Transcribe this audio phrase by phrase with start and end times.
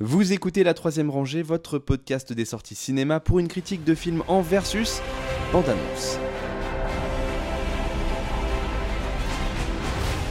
[0.00, 4.24] Vous écoutez La Troisième Rangée, votre podcast des sorties cinéma pour une critique de film
[4.26, 5.00] en versus
[5.52, 6.18] bande-annonce.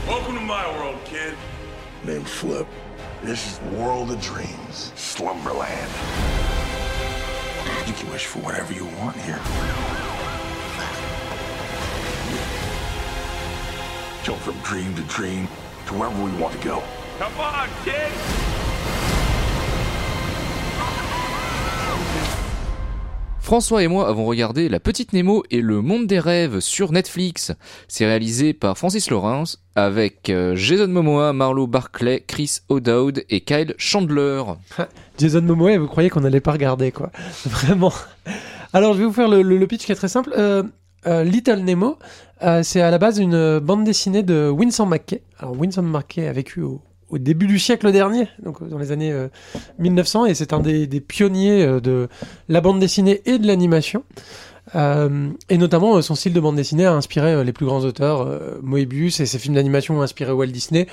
[0.06, 1.32] Welcome to my world, kid.
[2.04, 2.66] Name Flip.
[3.24, 4.92] This is the world of dreams.
[4.96, 5.88] Slumberland.
[7.86, 9.40] You can wish for whatever you want here.
[14.24, 15.48] Jump from dream to dream
[15.86, 16.82] to wherever we want to go.
[17.18, 18.53] Come on, kid.
[23.54, 27.52] François et moi avons regardé La Petite Nemo et le Monde des Rêves sur Netflix.
[27.86, 33.76] C'est réalisé par Francis Lawrence avec euh, Jason Momoa, Marlo Barclay, Chris O'Dowd et Kyle
[33.78, 34.42] Chandler.
[35.18, 37.12] Jason Momoa, vous croyez qu'on n'allait pas regarder, quoi.
[37.46, 37.92] Vraiment.
[38.72, 40.34] Alors, je vais vous faire le, pitch qui est très simple.
[40.36, 40.64] Euh,
[41.06, 41.96] euh, Little Nemo,
[42.64, 45.22] c'est à la base une bande dessinée de Winsor McKay.
[45.38, 48.92] Alors, Winsor McKay a vécu au, au début du siècle dernier, donc euh, dans les
[48.92, 49.28] années euh,
[49.78, 52.08] 1900, et c'est un des, des pionniers euh, de
[52.48, 54.04] la bande dessinée et de l'animation.
[54.74, 57.80] Euh, et notamment, euh, son style de bande dessinée a inspiré euh, les plus grands
[57.84, 60.86] auteurs, euh, Moebius, et ses films d'animation ont inspiré Walt Disney.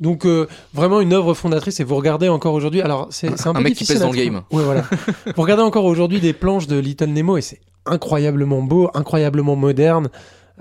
[0.00, 2.80] Donc, euh, vraiment une œuvre fondatrice, et vous regardez encore aujourd'hui.
[2.80, 4.42] Alors, c'est un, Un peu mec qui pèse dans le game.
[4.50, 4.82] Ouais, voilà.
[5.36, 10.08] vous regardez encore aujourd'hui des planches de Little Nemo, et c'est incroyablement beau, incroyablement moderne.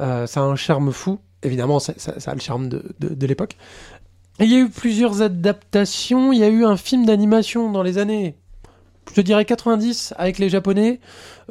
[0.02, 1.20] Euh, ça a un charme fou.
[1.44, 3.56] Évidemment, ça, ça- ça a le charme de, de, de l'époque.
[4.40, 6.32] Il y a eu plusieurs adaptations.
[6.32, 8.36] Il y a eu un film d'animation dans les années,
[9.10, 11.00] je te dirais 90, avec les Japonais,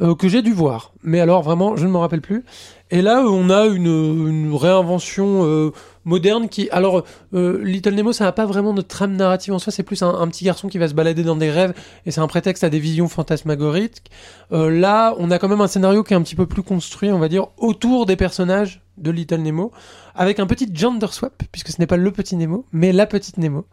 [0.00, 0.92] euh, que j'ai dû voir.
[1.02, 2.44] Mais alors, vraiment, je ne me rappelle plus.
[2.92, 5.72] Et là, on a une, une réinvention euh,
[6.04, 6.70] moderne qui...
[6.70, 7.02] Alors,
[7.34, 9.72] euh, Little Nemo, ça n'a pas vraiment de trame narrative en soi.
[9.72, 11.74] C'est plus un, un petit garçon qui va se balader dans des rêves.
[12.04, 14.04] Et c'est un prétexte à des visions fantasmagoriques.
[14.52, 17.10] Euh, là, on a quand même un scénario qui est un petit peu plus construit,
[17.10, 19.72] on va dire, autour des personnages de Little Nemo,
[20.14, 23.38] avec un petit gender swap, puisque ce n'est pas le petit Nemo, mais la petite
[23.38, 23.66] Nemo.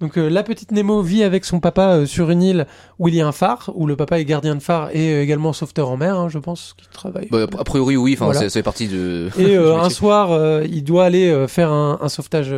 [0.00, 2.66] Donc euh, la petite Nemo vit avec son papa euh, sur une île
[2.98, 5.22] où il y a un phare, où le papa est gardien de phare et euh,
[5.22, 7.28] également sauveteur en mer, hein, je pense, qui travaille.
[7.30, 8.50] Bah, a priori, oui, enfin, Voilà.
[8.50, 9.30] fait partie de.
[9.38, 12.54] Et un soir, il doit aller faire un, un sauvetage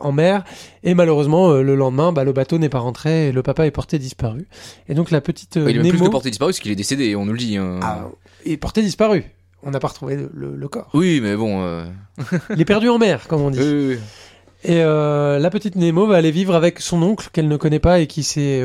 [0.00, 0.42] en mer,
[0.82, 3.98] et malheureusement, le lendemain, bah, le bateau n'est pas rentré, et le papa est porté
[4.00, 4.48] disparu.
[4.88, 6.72] Et donc la petite euh, Bah, il est Nemo plus que porté disparu parce qu'il
[6.72, 7.56] est décédé, on nous le dit.
[7.56, 7.78] hein.
[7.82, 8.08] ah,
[8.44, 9.24] est porté disparu.
[9.62, 10.88] On n'a pas retrouvé le, le- le corps.
[10.94, 11.62] Oui, mais bon.
[11.62, 11.84] euh,
[12.50, 13.60] Il est perdu en mer, comme on dit.
[13.60, 13.98] oui, oui, oui.
[14.64, 17.98] Et euh, la petite Nemo va aller vivre avec son oncle qu'elle ne connaît pas
[17.98, 18.64] et qui s'est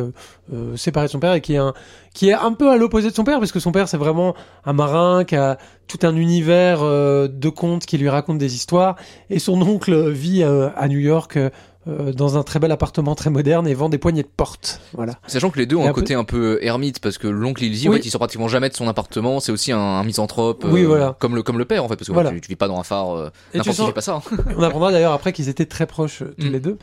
[0.53, 1.73] euh, séparé de son père et qui est un
[2.13, 4.35] qui est un peu à l'opposé de son père parce que son père c'est vraiment
[4.65, 8.95] un marin qui a tout un univers de contes qui lui raconte des histoires
[9.31, 11.39] et son oncle vit à New York
[11.87, 14.81] euh, euh, dans un très bel appartement très moderne et vend des poignées de porte.
[14.93, 15.13] Voilà.
[15.27, 17.63] Sachant que les deux ont Et un peu- côté un peu ermite parce que l'oncle
[17.63, 17.97] il dit en Oui.
[17.97, 21.15] fait il sort pratiquement jamais de son appartement, c'est aussi un, un misanthrope Oui, voilà.
[21.19, 22.31] comme le comme le père en fait parce que Voilà.
[22.31, 24.15] tu, tu vis pas dans un phare euh, Et tu sens- pas ça.
[24.15, 24.21] hein.
[24.57, 26.51] On apprendra d'ailleurs après qu'ils étaient très proches euh, tous Mm.
[26.51, 26.77] les deux.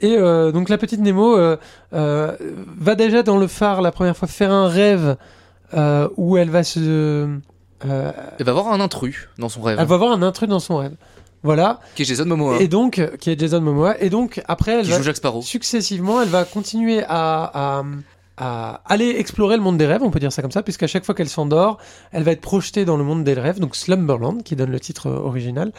[0.00, 1.56] Et euh, donc la petite Nemo euh,
[1.92, 2.32] euh,
[2.78, 5.16] va déjà dans le phare la première fois faire un rêve
[5.74, 6.78] euh, où elle va se...
[7.84, 10.60] euh, Elle va voir un intrus dans son rêve elle va voir un intrus dans
[10.60, 10.92] son rêve.
[11.42, 11.80] Voilà.
[11.94, 14.00] qui est Jason Momoa Et donc, qui est Jason Momoa.
[14.00, 15.42] Et donc, après, elle qui va, joue Jack Sparrow.
[15.42, 17.84] successivement, elle va continuer à, à,
[18.36, 21.04] à aller explorer le monde des rêves, on peut dire ça comme ça, puisqu'à chaque
[21.04, 21.78] fois qu'elle s'endort,
[22.12, 25.08] elle va être projetée dans le monde des rêves, donc Slumberland, qui donne le titre
[25.08, 25.72] euh, original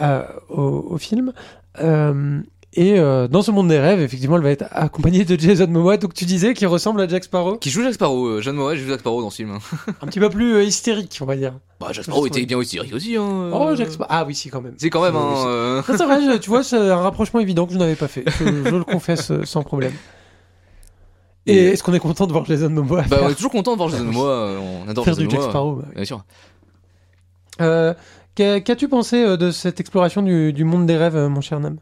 [0.00, 1.32] euh, au, au film.
[1.80, 2.40] Euh,
[2.72, 5.96] et euh, dans ce monde des rêves, effectivement, elle va être accompagnée de Jason Momoa,
[5.96, 8.74] donc tu disais, qui ressemble à Jack Sparrow, Qui joue Jack Sparrow, euh, Jason Momoa
[8.74, 9.50] joue Jack Sparrow dans ce film.
[9.52, 9.58] hein.
[10.02, 11.54] un petit peu plus euh, hystérique, on va dire.
[11.80, 13.50] Bah Jack Sparrow était bien hystérique aussi hein.
[13.52, 13.76] Oh, euh.
[13.76, 14.10] Jack Sparrow.
[14.12, 14.74] Ah oui, si, quand même.
[14.76, 17.66] C'est quand même hein, euh, Ça, c'est vrai, je- tu vois, c'est un rapprochement évident
[17.66, 18.24] que je n'avais pas fait.
[18.40, 19.92] Je, je le confesse euh, sans problème.
[21.46, 23.72] Et, Et- est-ce qu'on est content de voir Jason Momoa Bah on est toujours content
[23.72, 25.50] de voir Jason Momoa, euh, on adore faire Jason du Jack Momoa.
[25.52, 25.94] Sparrow bah oui.
[25.94, 26.24] Bien sûr.
[27.60, 27.94] Euh,
[28.34, 31.60] qu'a- Qu'as-tu pensé euh, de cette exploration du, du monde des rêves, euh, mon cher
[31.60, 31.78] Nam?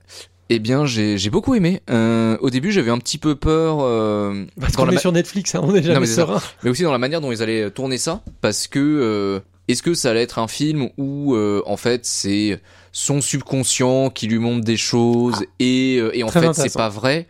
[0.50, 1.81] Eh bien, j'ai beaucoup aimé.
[1.91, 3.78] Euh, au début, j'avais un petit peu peur.
[3.81, 6.27] euh, Parce qu'on est sur Netflix, hein, on est jamais mais ça.
[6.27, 6.41] serein.
[6.62, 9.94] mais aussi dans la manière dont ils allaient tourner ça, parce que euh, est-ce que
[9.94, 12.60] ça allait être un film où euh, en fait c'est
[12.93, 16.91] son subconscient qui lui montre des choses et, euh, et en Très fait c'est pas
[16.91, 17.26] vrai,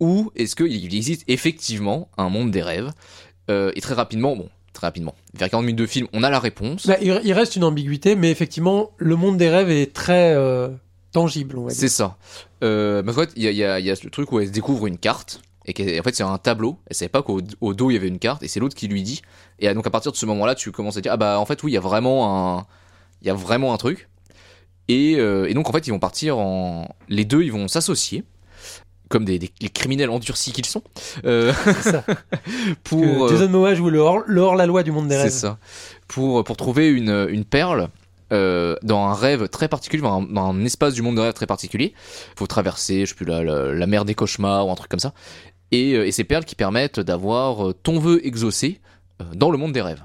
[0.00, 2.90] ou est-ce qu'il existe effectivement un monde des rêves
[3.48, 6.40] Euh, Et très rapidement, bon, très rapidement, vers 40 minutes de film, on a la
[6.40, 6.88] réponse.
[6.88, 10.68] Bah, il, reste une ambiguïté, mais effectivement, le monde des rêves est très euh,
[11.20, 12.16] tangible, on va C'est ça.
[12.62, 14.50] Euh, mais en fait, il y a, y, a, y a ce truc où elle
[14.50, 15.40] découvre une carte.
[15.66, 16.78] Et en fait, c'est un tableau.
[16.86, 18.42] Elle savait pas qu'au au dos, il y avait une carte.
[18.42, 19.22] Et c'est l'autre qui lui dit.
[19.58, 21.60] Et donc, à partir de ce moment-là, tu commences à dire Ah bah, en fait,
[21.64, 22.66] oui, il y a vraiment un.
[23.22, 24.08] Il y a vraiment un truc.
[24.88, 26.94] Et, euh, et donc, en fait, ils vont partir en.
[27.08, 28.22] Les deux, ils vont s'associer.
[29.08, 30.82] Comme des, des- les criminels endurcis qu'ils sont.
[31.24, 32.04] Euh, C'est ça.
[32.84, 33.02] pour.
[33.24, 35.32] Euh, Jason Momoa joue le hors, le hors-la-loi du monde des c'est rêves.
[35.32, 35.58] ça.
[36.08, 37.88] Pour, pour trouver une, une perle
[38.32, 41.32] euh, dans un rêve très particulier, dans un, dans un espace du monde de rêve
[41.34, 41.94] très particulier.
[42.36, 45.00] faut traverser, je sais plus, la, la, la mer des cauchemars ou un truc comme
[45.00, 45.12] ça.
[45.72, 48.80] et, euh, et ces perles qui permettent d'avoir euh, ton vœu exaucé
[49.34, 50.04] dans le monde des rêves.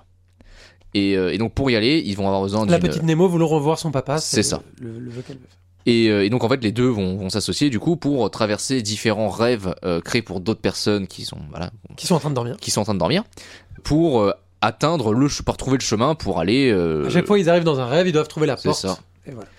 [0.94, 3.48] Et, et donc pour y aller, ils vont avoir besoin La d'une- petite Nemo voulant
[3.48, 4.18] revoir son papa.
[4.20, 4.62] C'est ça.
[4.80, 5.48] Le, le vœu qu'elle veut.
[5.86, 9.30] Et, et donc en fait les deux vont, vont s'associer du coup pour traverser différents
[9.30, 12.58] rêves euh, créés pour d'autres personnes qui sont voilà Qui sont en train de dormir.
[12.62, 13.24] qui sont en train de dormir
[13.84, 14.32] pour euh,
[14.62, 17.80] atteindre le pour trouver le chemin pour aller euh, À chaque fois, ils arrivent dans
[17.80, 18.80] un rêve, ils doivent trouver la c'est porte.
[18.82, 18.98] ça.
[19.26, 19.50] Et voilà.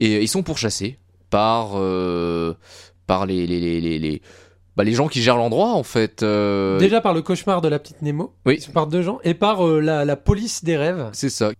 [0.00, 0.98] et euh, ils sont pourchassés
[1.30, 2.54] par euh,
[3.06, 4.22] par les les les les, les,
[4.76, 7.78] bah, les gens qui gèrent l'endroit en fait euh, Déjà par le cauchemar de la
[7.78, 8.32] petite Nemo.
[8.46, 8.60] Oui.
[8.72, 9.18] Par deux gens.
[9.24, 11.08] Et par la, la police des rêves.
[11.12, 11.50] c'est ça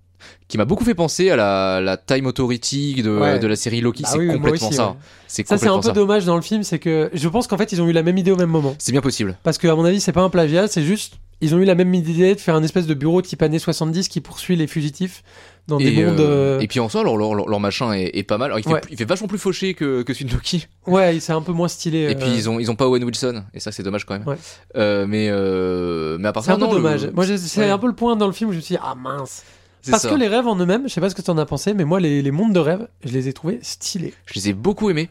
[0.49, 3.39] qui m'a beaucoup fait penser à la, la Time Authority de, Ouais.
[3.39, 4.95] de la série Loki Bah c'est oui, complètement aussi, ça ouais.
[5.27, 7.59] c'est Ça, c'est un peu ça dommage dans le film, c'est que je pense qu'en
[7.59, 8.75] fait, ils ont eu la même idée au même moment.
[8.79, 11.17] c'est bien possible Parce que, à mon avis, c'est pas un plagiat, c'est juste.
[11.41, 14.09] Ils ont eu la même idée de faire un espèce de bureau type années 70
[14.09, 15.23] qui poursuit les fugitifs
[15.67, 16.21] dans des mondes.
[16.21, 18.59] euh, euh, et puis en soi leur, leur, leur- machin est, est pas mal Alors,
[18.59, 18.81] il, fait, Ouais.
[18.91, 21.69] il fait vachement plus fauché que, que celui de Loki Ouais, c'est un peu moins
[21.69, 21.99] stylé.
[22.01, 24.15] Et euh, puis ils ont ils ont pas Owen Wilson et ça c'est dommage quand
[24.19, 24.27] même.
[24.29, 24.37] Ouais.
[24.77, 27.09] Euh, mais euh, mais à part C'est ça un peu non, le- dommage.
[27.15, 27.71] Moi, c'est Ouais.
[27.71, 29.43] un peu le point dans le film où je me suis dit, ah mince.
[29.83, 30.11] c'est Parce ça.
[30.11, 31.99] que les rêves en eux-mêmes, je sais pas ce que t'en as pensé, mais moi,
[32.01, 34.15] les, les mondes de rêves, je les ai trouvés stylés.
[34.27, 35.09] je les ai beaucoup aimés.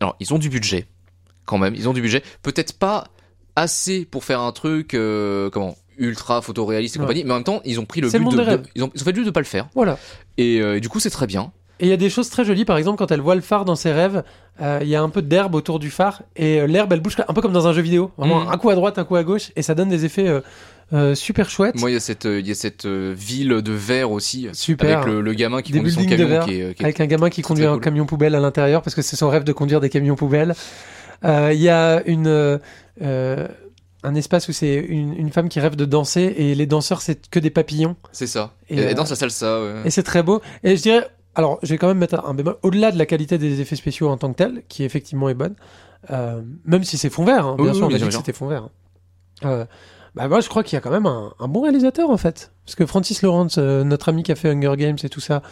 [0.00, 0.86] Alors ils ont du budget
[1.46, 2.22] quand même, ils ont du budget.
[2.42, 3.08] Peut-être pas
[3.56, 7.04] assez pour faire un truc euh, comment ultra photoréaliste et Ouais.
[7.06, 8.90] compagnie, mais en même temps ils ont pris le but le de, de- ils ont
[8.94, 9.68] ils ont fait le but de pas le faire.
[9.74, 9.98] Voilà.
[10.36, 11.52] Et, euh, et du coup c'est très bien.
[11.80, 13.66] Et il y a des choses très jolies, par exemple, quand elle voit le phare
[13.66, 14.22] dans ses rêves,
[14.62, 17.34] euh, il y a un peu d'herbe autour du phare, et l'herbe, elle bouge un
[17.34, 18.10] peu comme dans un jeu vidéo.
[18.16, 18.48] Vraiment, Mhm.
[18.50, 20.40] un coup à droite, un coup à gauche, et ça donne des effets euh,
[20.94, 21.78] euh, super chouettes.
[21.78, 25.00] Moi il y a cette il y a cette ville de verre aussi Super.
[25.00, 27.00] avec le, le gamin qui Des conduit son camion verre qui est, qui est- Avec
[27.00, 27.80] un gamin qui conduit un cool.
[27.82, 30.54] camion poubelle à l'intérieur, parce que c'est son rêve de conduire des camions poubelles.
[31.24, 33.48] Euh, Il y a une, euh,
[34.02, 37.28] un espace où c'est une, une femme qui rêve de danser, et les danseurs, c'est
[37.28, 37.96] que des papillons.
[38.12, 38.52] c'est ça.
[38.68, 39.60] Et, euh, dans sa salsa.
[39.62, 39.74] ouais.
[39.84, 40.40] Et c'est très beau.
[40.62, 43.38] Et je dirais, alors je vais quand même mettre un bémol, au-delà de la qualité
[43.38, 45.54] des effets spéciaux en tant que tel, qui effectivement est bonne,
[46.10, 48.14] euh, même si c'est fond vert, hein, bien Oui, sûr, oui, on a dit que
[48.14, 48.64] c'était fond vert.
[48.64, 48.70] hein.
[49.44, 49.64] Euh,
[50.16, 52.50] bah moi je crois qu'il y a quand même un, un bon réalisateur en fait.
[52.64, 55.42] Parce que Francis Lawrence, euh, notre ami qui a fait Hunger Games et tout ça,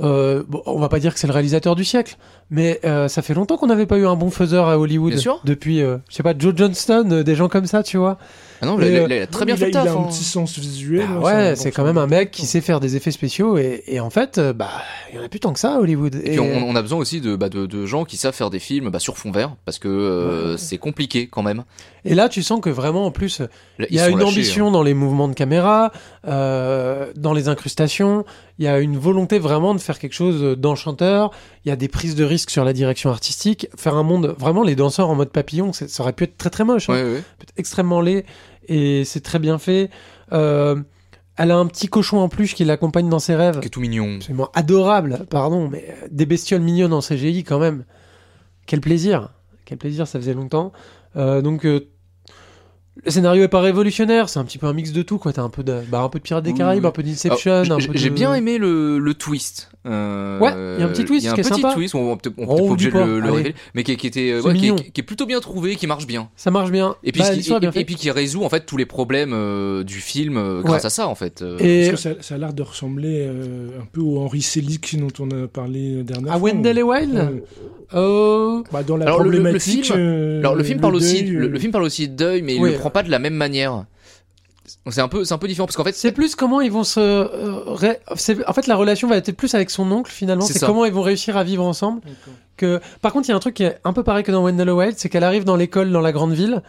[0.00, 2.16] euh, bon, on va pas dire que c'est le réalisateur du siècle,
[2.50, 5.12] mais euh, ça fait longtemps qu'on n'avait pas eu un bon faiseur à Hollywood.
[5.12, 5.40] Bien sûr.
[5.44, 8.18] Depuis, euh, je sais pas, Joe Johnston, euh, des gens comme ça, tu vois.
[8.62, 9.92] Ah non, il a, euh, il a très bien il fait a, le il a
[9.92, 10.06] un hein.
[10.08, 11.06] petit sens visuel.
[11.08, 14.00] Bah ouais, c'est quand même un mec qui sait faire des effets spéciaux et, et
[14.00, 14.70] en fait, euh, bah,
[15.10, 16.14] il y en a plus tant que ça à Hollywood.
[16.16, 18.50] Et puis on, on a besoin aussi de, bah, de, de gens qui savent faire
[18.50, 20.58] des films bah, sur fond vert parce que euh, Ouais.
[20.58, 21.64] c'est compliqué quand même.
[22.04, 23.40] et là, tu sens que vraiment, en plus,
[23.78, 24.70] il y a une lâchés, ambition hein.
[24.72, 25.92] dans les mouvements de caméra,
[26.26, 28.24] euh, dans les incrustations.
[28.60, 31.30] Il y a une volonté vraiment de faire quelque chose d'enchanteur.
[31.64, 33.68] Il y a des prises de risques sur la direction artistique.
[33.74, 36.64] Faire un monde, vraiment, les danseurs en mode papillon, ça aurait pu être très très
[36.64, 36.90] moche.
[36.90, 36.92] hein.
[36.92, 37.22] Ouais, ouais.
[37.38, 38.26] peut être extrêmement laid
[38.68, 39.88] et c'est très bien fait.
[40.32, 40.76] Euh,
[41.38, 43.60] elle a un petit cochon en peluche qui l'accompagne dans ses rêves.
[43.60, 44.16] Qui est tout mignon.
[44.16, 47.84] absolument adorable, pardon, mais euh, des bestioles mignonnes en CGI quand même.
[48.66, 49.30] Quel plaisir,
[49.64, 50.70] quel plaisir, ça faisait longtemps.
[51.16, 51.88] Euh, donc euh,
[53.04, 55.32] le scénario est pas révolutionnaire, c'est un petit peu un mix de tout quoi.
[55.32, 56.88] T'as un peu de, bah, un peu de Pirates des Caraïbes, oui.
[56.88, 57.98] un peu d'Inception, un j'ai- peu de...
[57.98, 59.68] J'ai bien aimé le, le twist.
[59.86, 61.72] Euh, Ouais, il y a un petit twist y a un qui est petit sympa.
[61.72, 63.36] twist, on on Oh, peut-être on obligé pas, le, le allez.
[63.36, 66.28] révéler, mais qui, qui était, ouais, qui, est plutôt bien trouvé, qui marche bien.
[66.36, 66.96] Ça marche bien.
[67.02, 67.86] Et puis, Bah, qui- l'histoire est et, bien et faite.
[67.86, 70.86] puis qui résout en fait tous les problèmes euh, du film euh, grâce Ouais.
[70.86, 71.40] à ça en fait.
[71.40, 71.56] euh.
[71.60, 74.98] Et Parce que ça, ça a l'air de ressembler euh, un peu au Henry Selick
[74.98, 76.50] dont on a parlé dernière à fois.
[76.50, 77.32] Wendell et Wild,
[77.94, 79.84] euh, Bah, dans la Alors, le- le- le problématique.
[79.86, 82.62] film- euh, Alors le film parle aussi, le, film parle aussi de deuil, mais il
[82.62, 83.84] le prend pas de la même manière.
[84.88, 86.84] C'est un peu, c'est un peu différent parce qu'en fait, C'est plus comment ils vont
[86.84, 87.00] se.
[87.00, 87.98] euh, ré-
[88.46, 90.42] En fait, la relation va être plus avec son oncle finalement.
[90.52, 92.00] C'est comment ils vont réussir à vivre ensemble.
[92.56, 94.42] Que par contre, il y a un truc qui est un peu pareil que dans
[94.44, 96.62] Wendell Wild, c'est qu'elle arrive dans l'école dans la grande ville.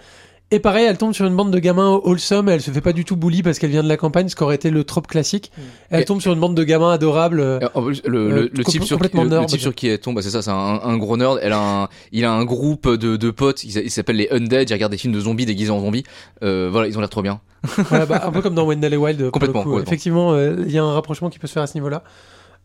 [0.53, 3.05] Et pareil, elle tombe sur une bande de gamins wholesome, elle se fait pas du
[3.05, 5.49] tout bully parce qu'elle vient de la campagne, ce qui aurait été le trope classique.
[5.57, 5.61] Mm.
[5.91, 7.39] Elle Et- tombe sur une bande de gamins adorables.
[7.39, 7.59] euh,
[8.05, 9.07] le, le, le compl- type sur, le
[9.47, 11.39] type qui elle tombe, bah, c'est ça, c'est un, un gros nerd.
[11.41, 14.73] Elle a un, il a un groupe de, de potes, ils, s'appellent les Undead, ils
[14.73, 16.03] regardent des films de zombies déguisés en zombies.
[16.43, 17.39] Euh, voilà, ils ont l'air trop bien.
[17.89, 19.29] Voilà, bah, un peu comme dans Wendell et Wild.
[19.31, 19.79] complètement.
[19.79, 22.03] Effectivement, euh, il y a un rapprochement qui peut se faire à ce niveau-là.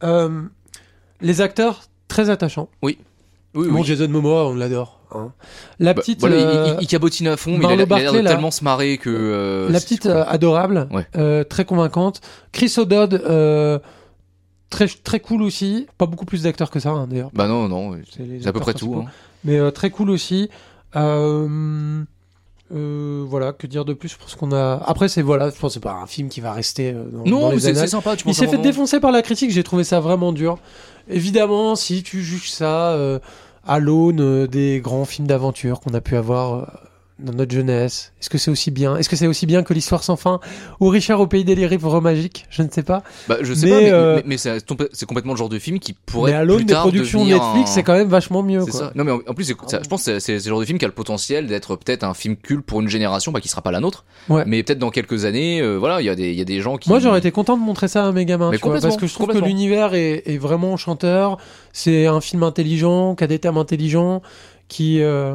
[0.03, 0.43] Euh,
[1.21, 2.69] les acteurs, très attachants.
[2.83, 2.99] Oui,
[3.55, 3.69] oui.
[3.69, 3.85] Bon, oui.
[3.87, 4.96] Jason Momoa, on l'adore.
[5.13, 5.33] Hein.
[5.79, 7.87] La Bah, petite, voilà, euh, il, il cabotine à fond, mais il a, Marlo l'air-
[7.87, 8.31] il a Barclay, là.
[8.31, 9.11] tellement se marrer que.
[9.11, 11.07] euh, la petite euh, adorable, Ouais.
[11.17, 12.21] euh, très convaincante.
[12.53, 13.79] Chris O'Dowd, euh,
[14.71, 15.87] très très cool aussi.
[15.99, 17.31] Pas beaucoup plus d'acteurs que ça, hein, d'ailleurs.
[17.33, 18.95] Bah non, non, C'est à peu près tout.
[19.05, 19.11] hein.
[19.45, 20.51] Mais euh, très cool aussi.
[20.97, 22.03] Euh,
[22.75, 24.83] euh, voilà, que dire de plus pour ce qu'on a.
[24.87, 27.25] Après, c'est voilà, je pense que c'est pas un film qui va rester dans, dans
[27.25, 28.17] Non, mais les c'est sympa.
[28.17, 30.59] Tu Il s'est fait défoncer par la critique, j'ai trouvé ça vraiment dur.
[31.09, 33.21] Évidemment, si tu juges ça euh,
[33.67, 36.67] à l'aune euh, des grands films d'aventure qu'on a pu avoir euh,
[37.19, 40.05] dans notre jeunesse Est-ce que c'est aussi bien Est-ce que c'est aussi bien que l'histoire
[40.05, 40.39] sans fin
[40.81, 42.45] ou Richard au pays des livres magiques?
[42.51, 43.03] Je ne sais pas.
[43.27, 44.37] Bah, je sais Mais, pas, mais, euh, mais- mais
[44.93, 47.73] c'est complètement le genre de film qui pourrait Mais à l'aune des productions Netflix, un-
[47.75, 48.61] c'est quand même vachement mieux.
[48.65, 48.71] Quoi.
[48.73, 48.93] ça.
[48.95, 50.85] Non mais en, en plus, ça- je pense que c'est le genre de film qui
[50.85, 53.71] a le potentiel d'être peut-être un film culte pour une génération, bah, qui sera pas
[53.71, 54.45] la nôtre, Ouais.
[54.47, 56.61] mais peut-être dans quelques années, euh, voilà, il y a des il y a des
[56.61, 56.91] gens qui.
[56.91, 59.07] Moi, j'aurais été content de montrer ça à mes gamins, Mais tu vois, parce que
[59.07, 61.39] je trouve que l'univers est, est vraiment chanteur.
[61.73, 64.21] C'est un film intelligent, qui a des thèmes intelligents,
[64.69, 65.35] qui, euh,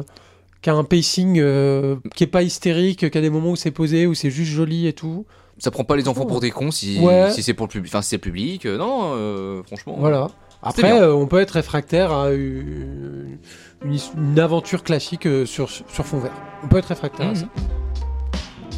[0.62, 3.70] qui a un pacing euh, qui est pas hystérique, qui a des moments où c'est
[3.72, 5.26] posé, où c'est juste joli et tout.
[5.58, 7.30] Ça prend pas les enfants pour des cons si Ouais.
[7.30, 8.64] si c'est pour le public, enfin si c'est public.
[8.66, 9.96] euh, non, euh, franchement.
[9.98, 10.28] Voilà.
[10.62, 13.38] Après, on peut être réfractaire à une,
[13.84, 16.32] une, his- une aventure classique sur, sur fond vert.
[16.62, 17.36] On peut être réfractaire à Mhm.
[17.36, 17.46] ça.